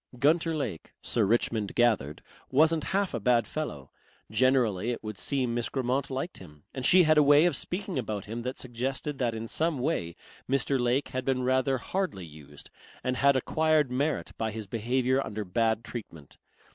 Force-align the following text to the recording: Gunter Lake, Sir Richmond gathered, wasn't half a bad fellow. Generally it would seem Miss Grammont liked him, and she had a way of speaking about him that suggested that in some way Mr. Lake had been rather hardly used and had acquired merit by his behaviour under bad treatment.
Gunter 0.17 0.55
Lake, 0.55 0.93
Sir 1.03 1.25
Richmond 1.25 1.75
gathered, 1.75 2.23
wasn't 2.49 2.85
half 2.85 3.13
a 3.13 3.19
bad 3.19 3.45
fellow. 3.45 3.91
Generally 4.31 4.89
it 4.89 5.03
would 5.03 5.15
seem 5.19 5.53
Miss 5.53 5.69
Grammont 5.69 6.09
liked 6.09 6.39
him, 6.39 6.63
and 6.73 6.83
she 6.83 7.03
had 7.03 7.19
a 7.19 7.21
way 7.21 7.45
of 7.45 7.55
speaking 7.55 7.99
about 7.99 8.25
him 8.25 8.39
that 8.39 8.57
suggested 8.57 9.19
that 9.19 9.35
in 9.35 9.47
some 9.47 9.77
way 9.77 10.15
Mr. 10.49 10.79
Lake 10.79 11.09
had 11.09 11.23
been 11.23 11.43
rather 11.43 11.77
hardly 11.77 12.25
used 12.25 12.71
and 13.03 13.17
had 13.17 13.35
acquired 13.35 13.91
merit 13.91 14.31
by 14.39 14.49
his 14.49 14.65
behaviour 14.65 15.23
under 15.23 15.45
bad 15.45 15.83
treatment. 15.83 16.39